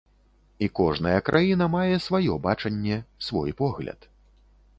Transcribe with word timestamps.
І 0.67 0.69
кожная 0.79 1.19
краіна 1.27 1.67
мае 1.75 1.95
сваё 2.07 2.33
бачанне, 2.47 2.97
свой 3.27 3.55
погляд. 3.63 3.99